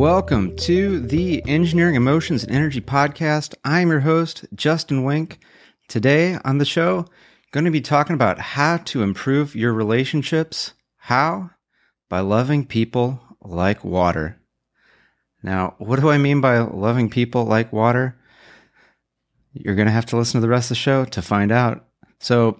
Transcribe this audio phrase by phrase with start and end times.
[0.00, 3.54] Welcome to the Engineering Emotions and Energy Podcast.
[3.66, 5.38] I'm your host, Justin Wenck.
[5.88, 7.04] Today on the show,
[7.50, 10.72] going to be talking about how to improve your relationships.
[10.96, 11.50] How?
[12.08, 14.40] By loving people like water.
[15.42, 18.18] Now, what do I mean by loving people like water?
[19.52, 21.84] You're going to have to listen to the rest of the show to find out.
[22.20, 22.58] So,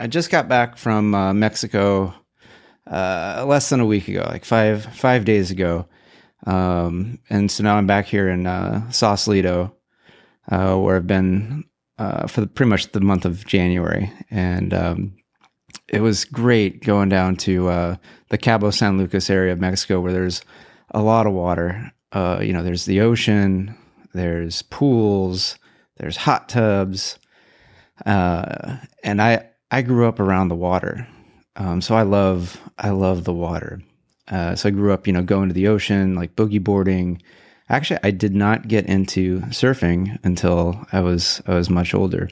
[0.00, 2.14] I just got back from uh, Mexico
[2.90, 5.88] uh, less than a week ago, like five five days ago,
[6.44, 9.74] um, and so now I'm back here in uh, Sausalito,
[10.50, 11.64] uh, where I've been
[11.98, 15.16] uh, for the, pretty much the month of January, and um,
[15.88, 17.96] it was great going down to uh,
[18.28, 20.42] the Cabo San Lucas area of Mexico, where there's
[20.92, 21.92] a lot of water.
[22.12, 23.76] Uh, you know, there's the ocean,
[24.12, 25.58] there's pools,
[25.96, 27.18] there's hot tubs,
[28.06, 31.06] uh, and I I grew up around the water.
[31.56, 33.80] Um, so I love I love the water.
[34.28, 37.22] Uh, so I grew up, you know, going to the ocean, like boogie boarding.
[37.68, 42.28] Actually, I did not get into surfing until I was I was much older.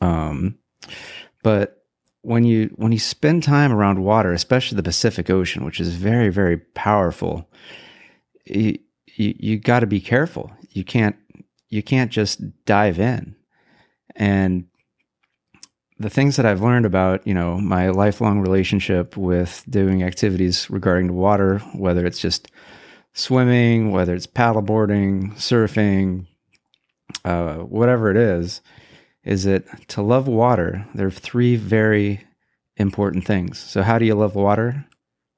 [0.00, 0.58] Um,
[1.42, 1.84] but
[2.22, 6.30] when you when you spend time around water, especially the Pacific Ocean, which is very
[6.30, 7.48] very powerful,
[8.44, 10.50] you you, you got to be careful.
[10.70, 11.16] You can't
[11.68, 13.36] you can't just dive in.
[14.16, 14.66] And
[15.98, 21.08] the things that I've learned about, you know, my lifelong relationship with doing activities regarding
[21.08, 22.50] the water, whether it's just
[23.14, 26.26] swimming, whether it's paddleboarding, surfing,
[27.24, 28.60] uh, whatever it is,
[29.24, 32.24] is that to love water, there are three very
[32.76, 33.58] important things.
[33.58, 34.86] So, how do you love water?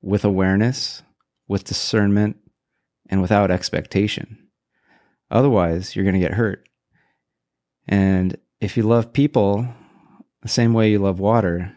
[0.02, 1.02] With awareness,
[1.48, 2.36] with discernment,
[3.08, 4.38] and without expectation.
[5.30, 6.68] Otherwise, you're going to get hurt.
[7.88, 9.68] And if you love people
[10.42, 11.72] the same way you love water,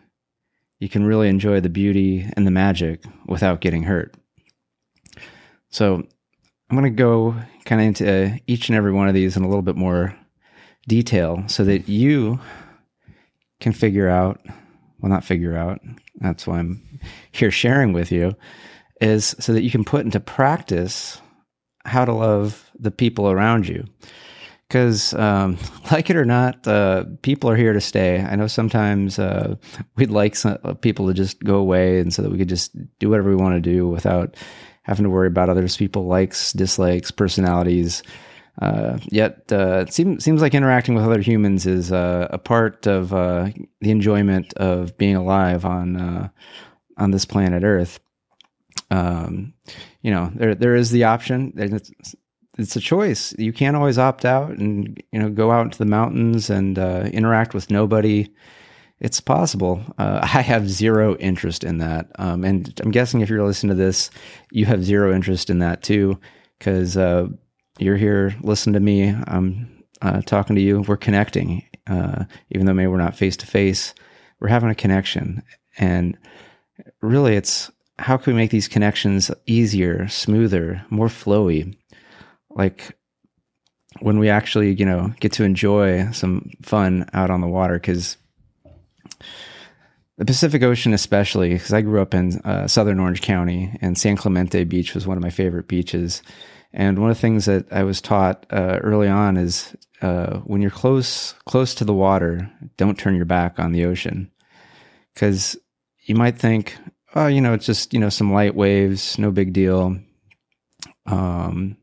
[0.80, 4.16] you can really enjoy the beauty and the magic without getting hurt.
[5.70, 6.03] So,
[6.70, 9.44] I'm going to go kind of into uh, each and every one of these in
[9.44, 10.17] a little bit more
[10.88, 12.39] detail so that you
[13.60, 14.42] can figure out,
[14.99, 15.82] well, not figure out,
[16.15, 16.99] that's why I'm
[17.32, 18.36] here sharing with you,
[19.02, 21.21] is so that you can put into practice
[21.86, 23.86] how to love the people around you
[24.73, 25.56] because um,
[25.92, 28.20] like it or not uh, people are here to stay.
[28.20, 29.56] I know sometimes uh,
[29.95, 32.76] we'd like some, uh, people to just go away and so that we could just
[32.98, 34.36] do whatever we want to do without
[34.82, 38.02] having to worry about others people likes dislikes personalities.
[38.64, 43.10] Uh, yet uh, it seems, seems like interacting with other humans is a part of
[43.10, 46.32] the enjoyment of being alive on
[46.98, 48.00] on this planet earth.
[48.89, 49.54] Um,
[50.02, 51.54] you know there there is the option
[52.58, 53.33] a choice.
[53.37, 57.09] You can't always opt out and you know go out into the mountains and uh,
[57.11, 58.31] interact with nobody.
[58.99, 59.83] It's possible.
[59.97, 63.83] Uh, I have zero interest in that, um, and I'm guessing if you're listening to
[63.83, 64.09] this,
[64.52, 66.19] you have zero interest in that too,
[66.58, 67.27] because uh,
[67.80, 69.09] you're here listening to me.
[69.27, 70.81] I'm uh, talking to you.
[70.81, 73.93] We're connecting, uh, even though maybe we're not face to face.
[74.39, 75.41] We're having a connection,
[75.77, 76.17] and
[77.02, 81.75] really, it's how can we make these connections easier, smoother, more flowy
[82.55, 82.95] like
[83.99, 88.17] when we actually, you know, get to enjoy some fun out on the water because
[90.17, 94.15] the Pacific Ocean, especially because I grew up in uh, southern Orange County and San
[94.15, 96.21] Clemente Beach was one of my favorite beaches.
[96.71, 100.61] And one of the things that I was taught uh, early on is uh, when
[100.61, 104.31] you're close close to the water, don't turn your back on the ocean
[105.14, 105.55] because
[106.05, 106.75] you might think,
[107.15, 109.97] oh, you know, it's just you know some light waves, no big deal.
[111.05, 111.77] Um,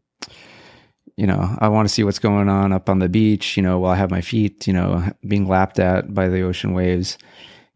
[1.21, 3.79] you know, I want to see what's going on up on the beach, you know,
[3.79, 7.19] while I have my feet, you know, being lapped at by the ocean waves.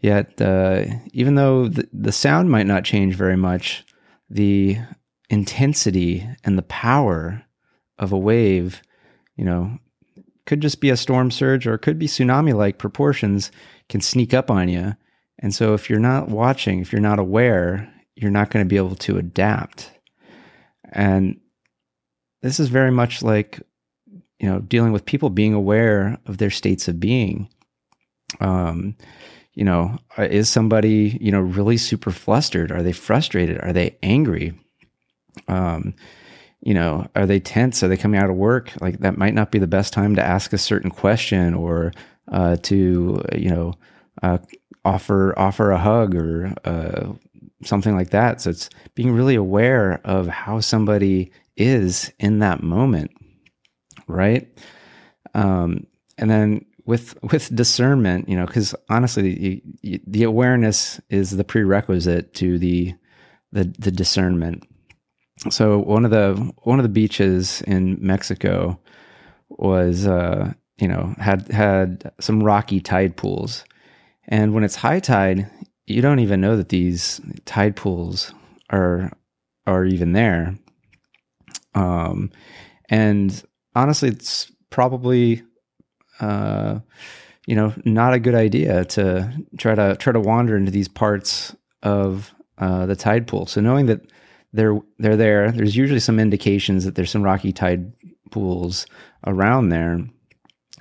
[0.01, 3.85] Yet, uh, even though the, the sound might not change very much,
[4.31, 4.79] the
[5.29, 7.45] intensity and the power
[7.99, 8.81] of a wave,
[9.37, 9.77] you know,
[10.47, 13.53] could just be a storm surge or it could be tsunami like proportions,
[13.91, 14.95] can sneak up on you.
[15.41, 18.79] And so, if you're not watching, if you're not aware, you're not going to be
[18.79, 19.91] able to adapt.
[20.93, 21.41] And
[22.45, 23.61] this is very much like
[24.39, 27.49] you know dealing with people being aware of their states of being.
[28.39, 28.97] Um
[29.55, 32.71] you know uh, is somebody you know really super flustered?
[32.71, 33.59] Are they frustrated?
[33.63, 34.53] Are they angry?
[35.49, 35.95] Um
[36.61, 37.83] you know are they tense?
[37.83, 38.73] Are they coming out of work?
[38.81, 41.93] Like that might not be the best time to ask a certain question or
[42.31, 43.73] uh to you know
[44.23, 44.39] uh
[44.85, 47.15] offer offer a hug or uh
[47.63, 48.43] something like that.
[48.43, 53.11] So it's being really aware of how somebody is in that moment
[54.07, 54.49] right?
[55.35, 55.87] Um,
[56.19, 61.45] and then with with discernment you know because honestly you, you, the awareness is the
[61.45, 62.95] prerequisite to the
[63.53, 64.67] the, the discernment.
[65.51, 68.79] So one of the one of the beaches in Mexico
[69.49, 73.65] was uh, you know had had some rocky tide pools,
[74.29, 75.51] and when it's high tide,
[75.87, 78.33] you don't even know that these tide pools
[78.71, 79.13] are
[79.67, 80.57] are even there.
[81.75, 82.31] Um,
[82.89, 83.43] and
[83.75, 85.43] honestly, it's probably
[86.21, 86.81] uh,
[87.47, 91.55] you know not a good idea to try to try to wander into these parts
[91.83, 93.47] of uh, the tide pool.
[93.47, 94.01] So knowing that
[94.53, 97.93] they're they're there, there's usually some indications that there's some rocky tide
[98.31, 98.87] pools
[99.27, 100.01] around there.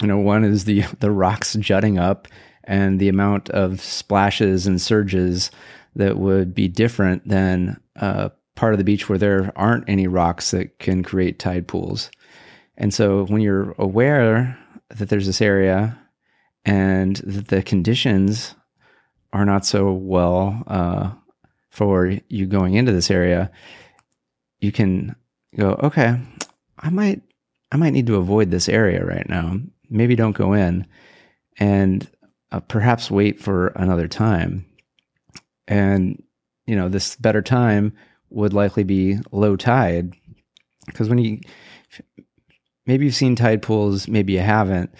[0.01, 2.27] You know, one is the the rocks jutting up
[2.63, 5.51] and the amount of splashes and surges
[5.95, 10.51] that would be different than uh, part of the beach where there aren't any rocks
[10.51, 12.11] that can create tide pools.
[12.77, 14.57] And so when you're aware
[14.89, 15.97] that there's this area
[16.65, 18.55] and that the conditions
[19.31, 21.11] are not so well uh,
[21.69, 23.51] for you going into this area,
[24.59, 25.15] you can
[25.57, 26.19] go, okay,
[26.77, 27.21] I might,
[27.71, 29.57] I might need to avoid this area right now.
[29.89, 30.87] Maybe don't go in,
[31.59, 32.09] and
[32.51, 34.65] uh, perhaps wait for another time.
[35.67, 36.21] And
[36.65, 37.93] you know, this better time
[38.33, 40.13] would likely be low tide
[40.87, 41.39] because when you
[42.85, 44.93] maybe you've seen tide pools, maybe you haven't.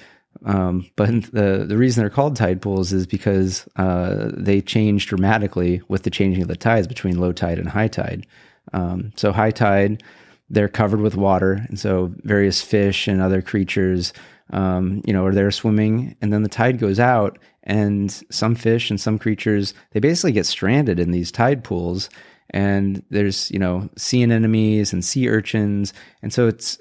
[0.46, 5.82] Um, but the the reason they're called tide pools is because uh, they change dramatically
[5.88, 8.26] with the changing of the tides between low tide and high tide.
[8.74, 10.04] Um, so high tide,
[10.50, 14.14] they're covered with water, and so various fish and other creatures,
[14.54, 16.16] um, you know, are there swimming.
[16.22, 20.46] And then the tide goes out, and some fish and some creatures they basically get
[20.46, 22.10] stranded in these tide pools.
[22.52, 26.78] And there's you know sea anemones and sea urchins, and so it's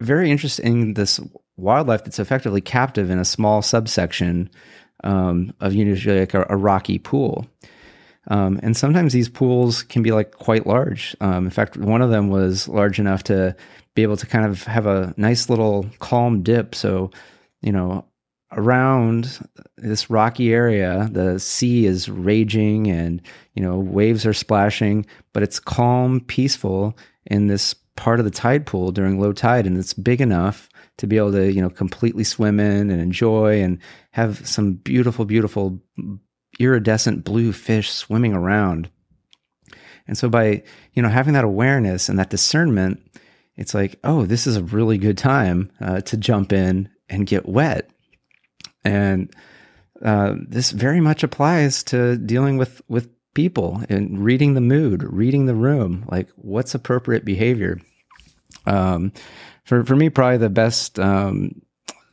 [0.00, 0.94] very interesting.
[0.94, 1.18] This
[1.56, 4.50] wildlife that's effectively captive in a small subsection
[5.04, 7.46] um, of usually like a, a rocky pool.
[8.28, 11.16] Um, and sometimes these pools can be like quite large.
[11.20, 13.56] Um, in fact, one of them was large enough to
[13.94, 16.74] be able to kind of have a nice little calm dip.
[16.74, 17.10] So,
[17.62, 18.04] you know,
[18.52, 19.38] around
[19.76, 23.22] this rocky area, the sea is raging and,
[23.54, 26.96] you know, waves are splashing, but it's calm, peaceful
[27.26, 29.66] in this part of the tide pool during low tide.
[29.66, 33.62] And it's big enough to be able to, you know, completely swim in and enjoy
[33.62, 33.78] and
[34.12, 35.80] have some beautiful, beautiful
[36.58, 38.90] iridescent blue fish swimming around.
[40.06, 40.62] And so by,
[40.94, 43.00] you know, having that awareness and that discernment,
[43.56, 47.48] it's like, oh, this is a really good time uh, to jump in and get
[47.48, 47.90] wet.
[48.84, 49.34] And
[50.02, 55.46] uh, this very much applies to dealing with with people and reading the mood, reading
[55.46, 57.80] the room, like what's appropriate behavior.
[58.66, 59.12] Um,
[59.64, 61.60] for for me, probably the best um,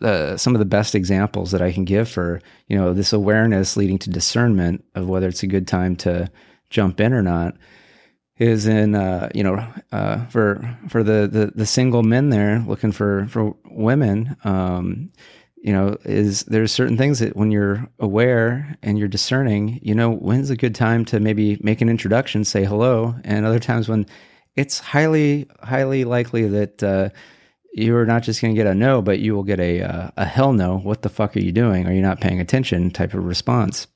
[0.01, 3.77] uh, some of the best examples that I can give for you know this awareness
[3.77, 6.30] leading to discernment of whether it's a good time to
[6.69, 7.56] jump in or not
[8.38, 12.92] is in uh, you know uh, for for the, the the single men there looking
[12.92, 15.12] for for women um,
[15.56, 20.12] you know is there's certain things that when you're aware and you're discerning you know
[20.12, 23.15] when's a good time to maybe make an introduction say hello.
[23.24, 24.06] And other times when
[24.56, 26.83] it's highly highly likely that
[27.77, 30.10] uh, you're not just going to get a no, but you will get a uh,
[30.18, 30.77] a hell no.
[30.77, 31.88] What the fuck are you doing?
[31.88, 32.92] Are you not paying attention?
[32.92, 33.88] Type of response.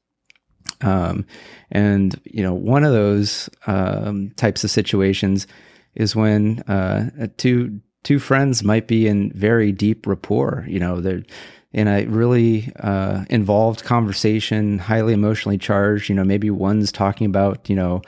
[0.81, 1.25] Um,
[1.71, 5.47] and you know, one of those um, types of situations
[5.95, 10.65] is when uh, two two friends might be in very deep rapport.
[10.67, 11.23] You know, they're
[11.71, 16.09] in a really uh, involved conversation, highly emotionally charged.
[16.09, 18.01] You know, maybe one's talking about you know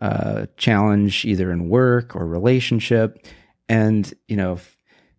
[0.00, 3.26] uh, challenge either in work or relationship,
[3.68, 4.58] and you know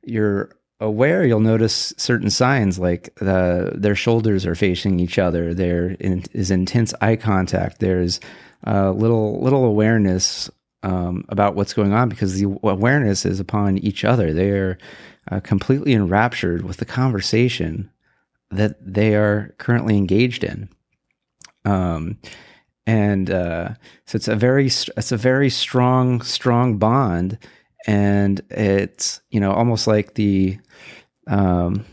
[0.07, 5.53] you're aware, you'll notice certain signs like the, their shoulders are facing each other.
[5.53, 7.79] There is intense eye contact.
[7.79, 8.19] There's
[8.65, 10.49] little little awareness
[10.83, 14.33] um, about what's going on because the awareness is upon each other.
[14.33, 14.77] They are
[15.31, 17.89] uh, completely enraptured with the conversation
[18.51, 20.69] that they are currently engaged in.
[21.65, 22.17] Um,
[22.85, 23.73] and uh,
[24.05, 27.37] so it's a very it's a very strong strong bond
[27.85, 30.57] and it's you know almost like the
[31.27, 31.85] um,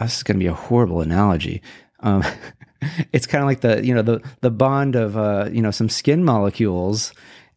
[0.00, 1.62] this is going to be a horrible analogy.
[2.00, 2.24] Um,
[3.12, 5.88] it's kind of like the you know the the bond of uh, you know some
[5.88, 7.12] skin molecules,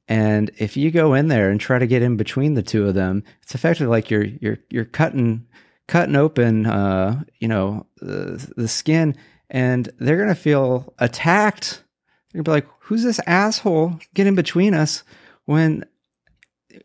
[0.08, 2.94] and if you go in there and try to get in between the two of
[2.94, 5.48] them, it's effectively like you're you're you're cutting
[5.88, 9.16] cutting open uh, you know the, the skin,
[9.50, 11.84] and they're going to feel attacked.
[12.32, 14.00] They're going to be like, "Who's this asshole?
[14.14, 15.04] Get in between us!"
[15.46, 15.86] When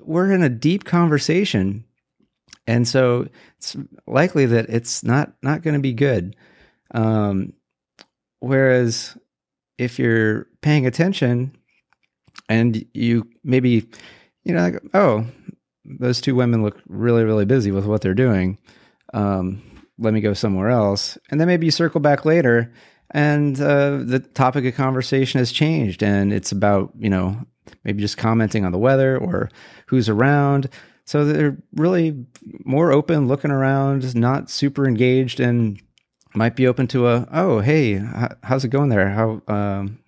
[0.00, 1.84] we're in a deep conversation
[2.66, 3.26] and so
[3.56, 3.76] it's
[4.06, 6.36] likely that it's not not going to be good
[6.92, 7.52] um,
[8.40, 9.16] whereas
[9.76, 11.56] if you're paying attention
[12.48, 13.88] and you maybe
[14.48, 15.26] you know, like, oh,
[15.84, 18.58] those two women look really, really busy with what they're doing.
[19.12, 19.62] Um,
[19.98, 21.18] let me go somewhere else.
[21.30, 22.72] And then maybe you circle back later
[23.10, 27.36] and uh, the topic of conversation has changed and it's about, you know,
[27.84, 29.50] maybe just commenting on the weather or
[29.86, 30.68] who's around.
[31.04, 32.26] So they're really
[32.64, 35.80] more open, looking around, not super engaged, and
[36.34, 38.00] might be open to a, oh, hey,
[38.42, 39.08] how's it going there?
[39.08, 39.98] How, um,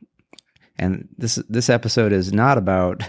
[0.80, 3.02] and this this episode is not about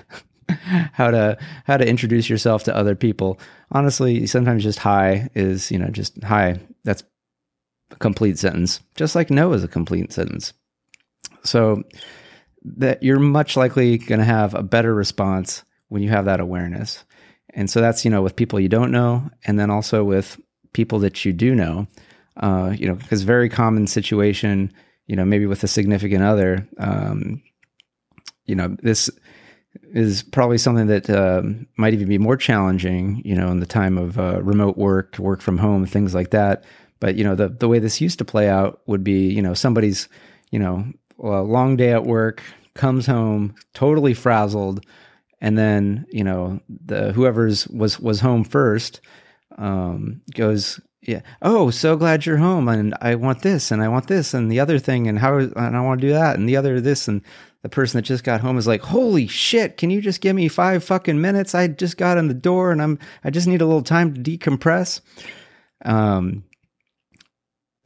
[0.94, 3.40] how to how to introduce yourself to other people.
[3.72, 6.60] Honestly, sometimes just hi is you know just hi.
[6.84, 7.04] That's
[7.92, 10.54] a complete sentence, just like no is a complete sentence.
[11.44, 11.84] So
[12.64, 17.04] that you're much likely going to have a better response when you have that awareness.
[17.54, 20.40] And so that's you know with people you don't know, and then also with
[20.74, 21.88] people that you do know.
[22.38, 24.72] Uh, you know, because very common situation.
[25.08, 26.68] You know, maybe with a significant other.
[26.78, 27.42] Um,
[28.46, 29.10] you know, this
[29.94, 33.98] is probably something that um, might even be more challenging, you know, in the time
[33.98, 36.64] of uh, remote work, work from home, things like that.
[37.00, 39.54] But you know, the the way this used to play out would be, you know,
[39.54, 40.08] somebody's,
[40.52, 40.86] you know,
[41.22, 44.86] a long day at work, comes home totally frazzled,
[45.40, 49.02] and then you know, the whoever's was was home first
[49.58, 54.08] um, goes, yeah, oh, so glad you're home, and I want this, and I want
[54.08, 56.58] this, and the other thing, and how, and I want to do that, and the
[56.58, 57.22] other this, and
[57.64, 59.78] the person that just got home is like, "Holy shit!
[59.78, 61.54] Can you just give me five fucking minutes?
[61.56, 64.22] I just got in the door and I'm I just need a little time to
[64.22, 65.02] decompress."
[65.86, 66.44] Um.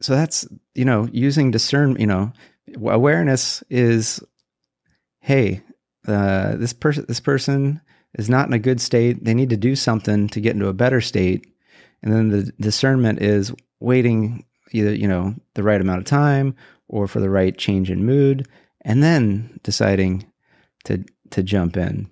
[0.00, 1.96] So that's you know using discern.
[2.00, 2.32] You know,
[2.74, 4.22] awareness is,
[5.20, 5.62] hey,
[6.06, 7.80] uh, this person this person
[8.14, 9.24] is not in a good state.
[9.24, 11.46] They need to do something to get into a better state,
[12.02, 16.54] and then the discernment is waiting either you know the right amount of time
[16.88, 18.48] or for the right change in mood
[18.86, 20.24] and then deciding
[20.84, 22.08] to to jump in.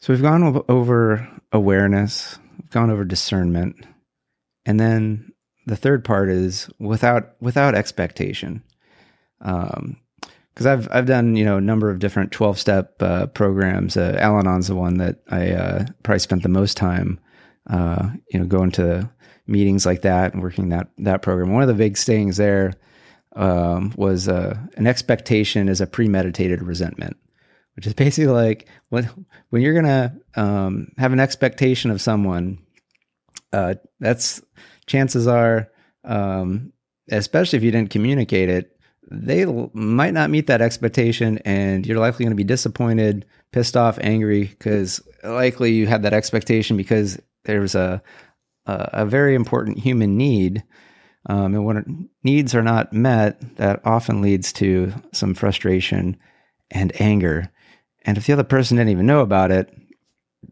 [0.00, 3.86] So we've gone over awareness, we've gone over discernment,
[4.66, 5.32] and then
[5.66, 8.62] the third part is without without expectation.
[9.44, 9.96] Um,
[10.54, 13.96] because I've I've done you know a number of different twelve step uh, programs.
[13.96, 17.18] Uh, Al-Anon's the one that I uh, probably spent the most time,
[17.68, 19.10] uh, you know, going to
[19.46, 21.52] meetings like that and working that that program.
[21.52, 22.74] One of the big things there
[23.34, 27.16] um, was uh, an expectation is a premeditated resentment,
[27.74, 29.10] which is basically like when
[29.50, 32.58] when you're gonna um, have an expectation of someone,
[33.52, 34.40] uh, that's
[34.86, 35.68] chances are,
[36.04, 36.72] um,
[37.10, 38.73] especially if you didn't communicate it,
[39.10, 43.98] they might not meet that expectation, and you're likely going to be disappointed, pissed off,
[44.00, 48.02] angry because likely you had that expectation because there's a
[48.66, 50.64] a, a very important human need
[51.26, 56.16] um, and when needs are not met, that often leads to some frustration
[56.70, 57.50] and anger.
[58.02, 59.72] And if the other person didn't even know about it,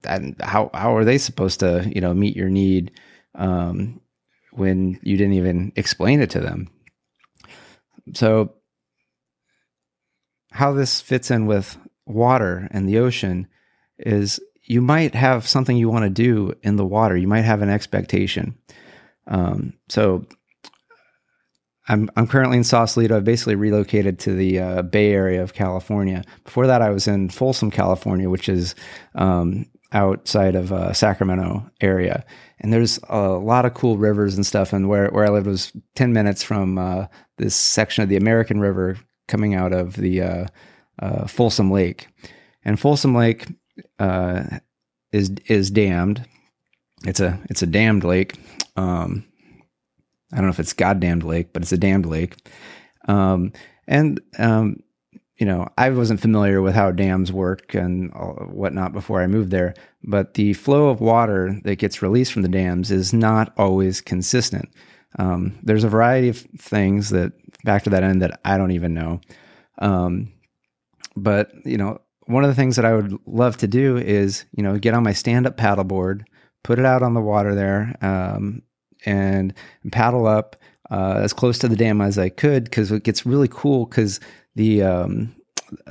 [0.02, 2.92] then how how are they supposed to you know meet your need
[3.34, 4.00] um,
[4.52, 6.70] when you didn't even explain it to them?
[8.14, 8.54] So
[10.50, 13.46] how this fits in with water and the ocean
[13.98, 17.16] is you might have something you want to do in the water.
[17.16, 18.56] You might have an expectation.
[19.26, 20.26] Um, so
[21.88, 23.16] I'm I'm currently in Sausalito.
[23.16, 26.22] I've basically relocated to the uh, Bay Area of California.
[26.44, 28.74] Before that, I was in Folsom, California, which is
[29.14, 32.24] um, outside of uh, Sacramento area.
[32.62, 34.72] And there's a lot of cool rivers and stuff.
[34.72, 37.06] And where where I lived was ten minutes from uh,
[37.38, 40.46] this section of the American River coming out of the uh,
[41.00, 42.08] uh, Folsom Lake.
[42.64, 43.46] And Folsom Lake
[43.98, 44.44] uh,
[45.10, 46.24] is is dammed.
[47.04, 48.36] It's a it's a dammed lake.
[48.76, 49.24] Um,
[50.32, 52.36] I don't know if it's goddamned lake, but it's a dammed lake.
[53.08, 53.52] Um,
[53.86, 54.76] and um,
[55.42, 59.74] you know, I wasn't familiar with how dams work and whatnot before I moved there,
[60.04, 64.68] but the flow of water that gets released from the dams is not always consistent.
[65.18, 67.32] Um, there's a variety of things that
[67.64, 69.20] back to that end that I don't even know.
[69.78, 70.32] Um,
[71.16, 74.62] but you know, one of the things that I would love to do is you
[74.62, 76.22] know get on my stand-up paddleboard,
[76.62, 78.62] put it out on the water there, um,
[79.04, 79.54] and
[79.90, 80.54] paddle up
[80.92, 84.20] uh, as close to the dam as I could because it gets really cool because
[84.54, 85.34] the um,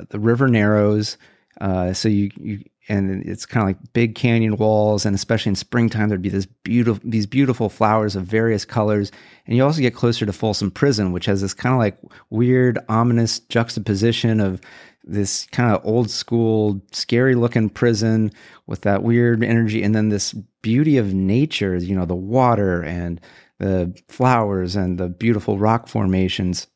[0.09, 1.17] the river narrows.
[1.59, 5.55] Uh, so you, you and it's kind of like big canyon walls, and especially in
[5.55, 9.11] springtime, there'd be this beautiful these beautiful flowers of various colors,
[9.45, 11.97] and you also get closer to Folsom Prison, which has this kind of like
[12.29, 14.61] weird, ominous juxtaposition of
[15.03, 18.31] this kind of old school, scary looking prison
[18.67, 23.21] with that weird energy, and then this beauty of nature, you know, the water and
[23.59, 26.67] the flowers and the beautiful rock formations.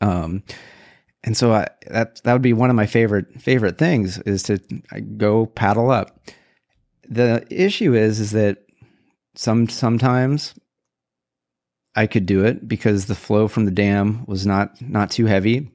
[0.00, 0.42] Um,
[1.28, 4.56] And so I, that that would be one of my favorite favorite things is to
[5.18, 6.18] go paddle up.
[7.06, 8.64] The issue is is that
[9.34, 10.54] some sometimes
[11.94, 15.70] I could do it because the flow from the dam was not not too heavy,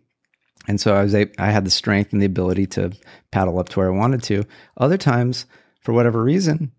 [0.67, 2.91] and so I was I had the strength and the ability to
[3.29, 4.45] paddle up to where I wanted to.
[4.77, 5.45] Other times,
[5.81, 6.71] for whatever reason,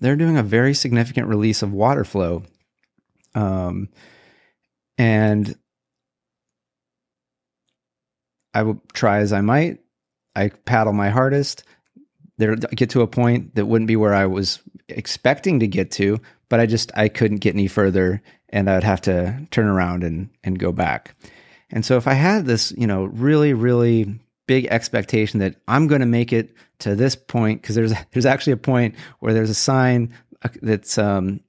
[0.00, 2.44] they're doing a very significant release of water flow,
[3.34, 3.90] um,
[4.96, 5.54] and
[8.54, 9.78] I will try as I might.
[10.34, 11.64] I paddle my hardest.
[12.38, 16.20] There, get to a point that wouldn't be where I was expecting to get to,
[16.48, 20.30] but I just I couldn't get any further, and I'd have to turn around and
[20.42, 21.14] and go back.
[21.70, 26.00] And so if I had this, you know, really really big expectation that I'm going
[26.00, 29.54] to make it to this point because there's there's actually a point where there's a
[29.54, 31.40] sign uh, that's um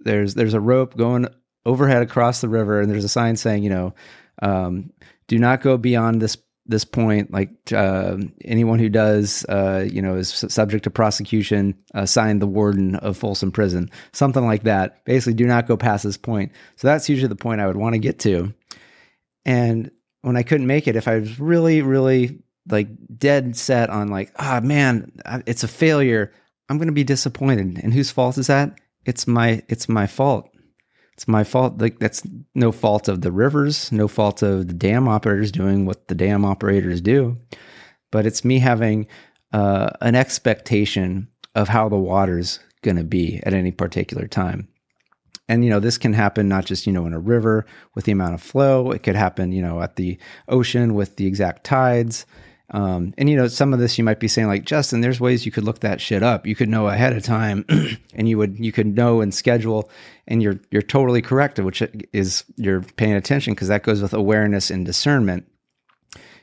[0.00, 1.28] there's there's a rope going
[1.66, 3.94] overhead across the river and there's a sign saying you know
[4.40, 4.90] um,
[5.26, 6.36] do not go beyond this
[6.68, 12.04] this point, like uh, anyone who does, uh, you know, is subject to prosecution, uh,
[12.04, 15.04] sign the warden of Folsom Prison, something like that.
[15.06, 16.52] Basically, do not go past this point.
[16.76, 18.52] So that's usually the point I would want to get to.
[19.46, 24.08] And when I couldn't make it, if I was really, really like dead set on
[24.08, 25.10] like, ah, oh, man,
[25.46, 26.32] it's a failure,
[26.68, 27.80] I'm going to be disappointed.
[27.82, 28.78] And whose fault is that?
[29.06, 30.50] It's my, it's my fault
[31.18, 31.80] it's my fault.
[31.80, 32.22] Like that's
[32.54, 36.44] no fault of the rivers, no fault of the dam operators doing what the dam
[36.44, 37.36] operators do,
[38.12, 39.08] but it's me having
[39.52, 44.68] uh, an expectation of how the water's going to be at any particular time.
[45.48, 48.12] And you know, this can happen not just you know in a river with the
[48.12, 48.92] amount of flow.
[48.92, 52.26] It could happen you know at the ocean with the exact tides.
[52.70, 55.46] Um, and you know, some of this you might be saying like, Justin, there's ways
[55.46, 56.46] you could look that shit up.
[56.46, 57.64] You could know ahead of time,
[58.14, 59.90] and you would you could know and schedule.
[60.26, 61.82] And you're you're totally correct, which
[62.12, 65.46] is you're paying attention because that goes with awareness and discernment.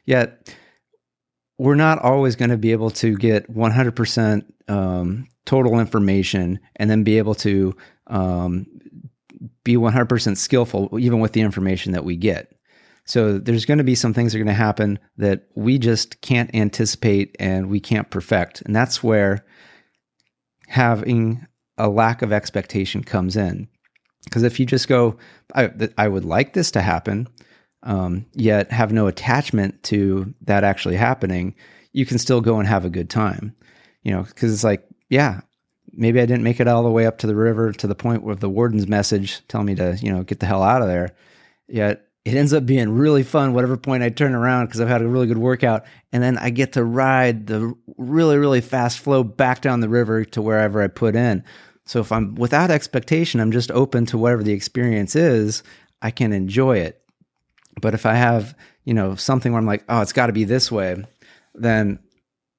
[0.05, 0.55] Yet,
[1.58, 7.03] we're not always going to be able to get 100% um, total information and then
[7.03, 7.75] be able to
[8.08, 8.68] um,
[9.64, 12.51] be 100% skillful even with the information that we get.
[13.05, 16.22] So there's going to be some things that are going to happen that we just
[16.22, 18.61] can't anticipate and we can't perfect.
[18.61, 19.46] And that's where
[20.68, 21.46] having
[21.77, 23.68] a lack of expectation comes in.
[24.24, 25.18] Because if you just go,
[25.53, 27.27] I, I would like this to happen,
[27.83, 31.53] um, yet have no attachment to that actually happening,
[31.94, 33.55] you can still go and have a good time.
[34.01, 35.41] You know, because it's like, yeah,
[35.91, 38.24] maybe I didn't make it all the way up to the river to the point
[38.24, 41.15] where the warden's message telling me to, you know, get the hell out of there.
[41.68, 45.03] Yet it ends up being really fun whatever point I turn around because I've had
[45.03, 45.85] a really good workout.
[46.11, 50.25] And then I get to ride the really, really fast flow back down the river
[50.25, 51.44] to wherever I put in.
[51.85, 55.61] So if I'm without expectation, I'm just open to whatever the experience is,
[56.01, 57.00] I can enjoy it.
[57.79, 60.46] But if I have, you know, something where I'm like, oh, it's got to be
[60.46, 61.05] this way,
[61.53, 62.00] then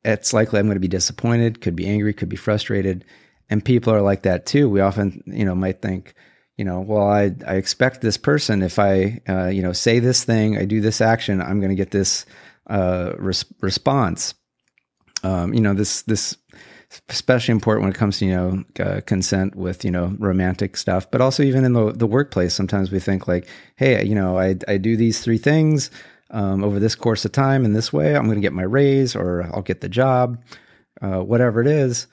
[0.04, 3.04] it's likely I'm going to be disappointed, could be angry, could be frustrated.
[3.50, 4.68] And people are like that too.
[4.70, 6.14] We often, you know, might think,
[6.56, 10.24] you know, well, I, I expect this person, if I, uh, you know, say this
[10.24, 12.24] thing, I do this action, I'm going to get this
[12.68, 14.34] uh, res- response.
[15.22, 16.36] Um, you know, this, this,
[17.10, 21.10] especially important when it comes to, you know, uh, consent with, you know, romantic stuff,
[21.10, 24.56] but also even in the, the workplace, sometimes we think like, hey, you know, I,
[24.66, 25.90] I do these three things
[26.30, 29.14] um, over this course of time in this way, I'm going to get my raise
[29.14, 30.42] or I'll get the job,
[31.02, 32.06] uh, whatever it is.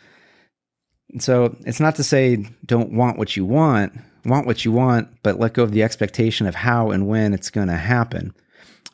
[1.11, 3.93] and so it's not to say don't want what you want,
[4.25, 7.49] want what you want, but let go of the expectation of how and when it's
[7.49, 8.33] going to happen.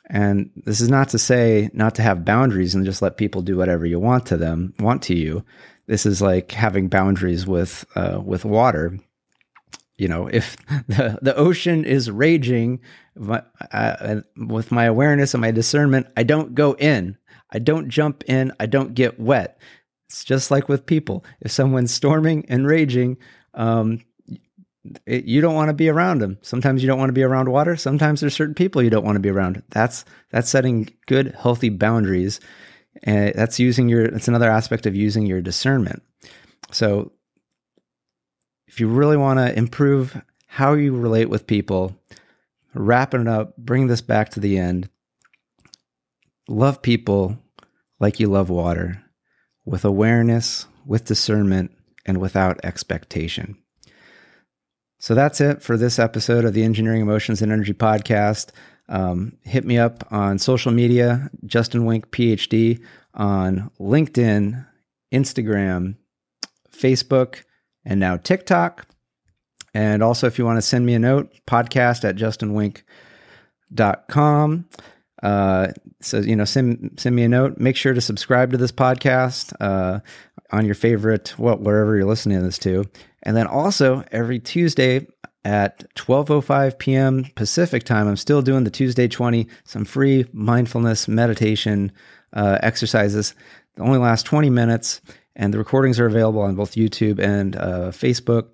[0.10, 3.58] And this is not to say not to have boundaries and just let people do
[3.58, 5.46] whatever you want to them, want to you.
[5.86, 8.98] This is like having boundaries with uh, with water.
[9.98, 12.80] You know, if the the ocean is raging,
[13.72, 17.18] uh, with my awareness and my discernment, I don't go in.
[17.52, 18.52] I don't jump in.
[18.60, 19.60] I don't get wet.
[20.08, 21.24] It's just like with people.
[21.42, 23.18] If someone's storming and raging,
[23.54, 24.02] um,
[25.06, 26.38] it, you don't want to be around them.
[26.42, 27.76] Sometimes you don't want to be around water.
[27.76, 29.62] Sometimes there's certain people you don't want to be around.
[29.70, 32.40] That's that's setting good, healthy boundaries,
[33.04, 34.08] and that's using your.
[34.10, 36.02] That's another aspect of using your discernment.
[36.72, 37.12] So,
[38.68, 41.96] if you really want to improve how you relate with people,
[42.74, 44.90] wrapping it up, bring this back to the end.
[46.48, 47.38] Love people
[48.00, 49.04] like you love water,
[49.66, 51.72] with awareness, with discernment,
[52.06, 53.58] and without expectation.
[55.00, 58.52] So that's it for this episode of the Engineering Emotions and Energy podcast.
[58.90, 62.84] Um, hit me up on social media, Justin Wenck PhD,
[63.14, 64.66] on LinkedIn,
[65.14, 65.96] Instagram,
[66.72, 67.44] Facebook,
[67.86, 68.88] and now TikTok.
[69.74, 74.66] And also, if you want to send me a note, podcast at justinwenck.com.
[75.22, 75.68] Uh,
[76.02, 77.58] so you know, send send me a note.
[77.58, 80.00] Make sure to subscribe to this podcast uh,
[80.52, 82.86] on your favorite, well, wherever you're listening to this to.
[83.24, 85.08] And then also every Tuesday
[85.44, 87.26] at 12:05 p.m.
[87.36, 91.92] Pacific time, I'm still doing the Tuesday 20, some free mindfulness meditation
[92.34, 93.34] uh, exercises.
[93.76, 95.02] They only last 20 minutes,
[95.36, 98.50] and the recordings are available on both YouTube and uh, Facebook.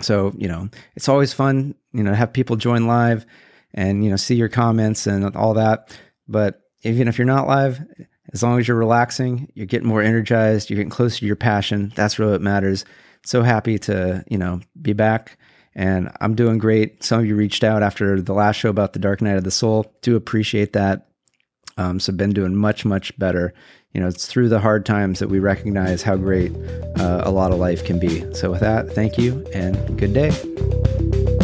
[0.00, 3.26] So you know, it's always fun, you know, to have people join live
[3.74, 5.96] and you know see your comments and all that.
[6.28, 7.80] But even if you're not live,
[8.32, 11.92] as long as you're relaxing, you're getting more energized, you're getting closer to your passion.
[11.94, 12.84] That's really what matters.
[13.26, 15.36] So happy to you know be back.
[15.74, 17.04] And I'm doing great.
[17.04, 19.50] Some of you reached out after the last show about the Dark Night of the
[19.50, 19.92] Soul.
[20.00, 21.08] Do appreciate that.
[21.76, 23.52] Um, so been doing much much better.
[23.92, 26.52] You know, it's through the hard times that we recognize how great
[26.98, 28.32] uh, a lot of life can be.
[28.34, 31.35] So with that, thank you and good day.